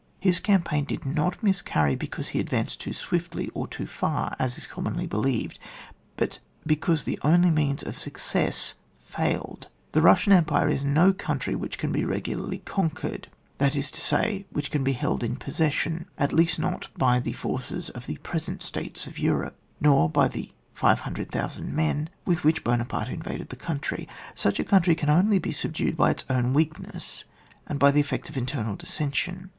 His 0.19 0.39
campaign 0.39 0.85
did 0.85 1.05
not 1.05 1.43
miscany 1.43 1.95
becaufie 1.95 2.29
he 2.29 2.39
advanced 2.39 2.81
too 2.81 2.89
swiMy, 2.89 3.51
or 3.53 3.67
too 3.67 3.85
far, 3.85 4.35
as 4.39 4.57
is 4.57 4.65
commonly 4.65 5.05
believed, 5.05 5.59
but 6.17 6.39
because 6.65 7.03
the 7.03 7.19
only 7.21 7.51
means 7.51 7.83
of 7.83 7.95
success 7.95 8.73
failed. 8.97 9.67
The 9.91 10.01
Euasian 10.01 10.31
Empire 10.33 10.69
is 10.69 10.83
no 10.83 11.13
country 11.13 11.53
which 11.53 11.77
can 11.77 11.91
be 11.91 12.01
regu 12.01 12.35
larly 12.35 12.65
conquered, 12.65 13.27
that 13.59 13.75
is 13.75 13.91
to 13.91 14.01
say, 14.01 14.47
which 14.49 14.71
can 14.71 14.83
be 14.83 14.93
held 14.93 15.23
in 15.23 15.35
possession, 15.35 16.07
at 16.17 16.33
least 16.33 16.57
not 16.57 16.87
bj 16.99 17.21
the 17.21 17.33
forces 17.33 17.91
of 17.91 18.07
the 18.07 18.17
present 18.23 18.63
States 18.63 19.05
of 19.05 19.19
Europe, 19.19 19.59
nor 19.79 20.09
by 20.09 20.27
the 20.27 20.51
600,000 20.75 21.71
men 21.75 22.09
with 22.25 22.43
which 22.43 22.63
Buonaparte 22.63 23.09
invaded 23.09 23.49
the 23.49 23.55
country. 23.55 24.07
Such 24.33 24.59
a 24.59 24.63
country 24.63 24.95
can 24.95 25.11
only 25.11 25.37
be 25.37 25.51
subdued 25.51 25.95
by 25.95 26.09
its 26.09 26.23
ovn 26.27 26.53
weakness, 26.53 27.25
and 27.67 27.77
by 27.77 27.91
the 27.91 27.99
effects 28.01 28.29
of 28.29 28.35
internal 28.37 28.75
dissension. 28.75 29.49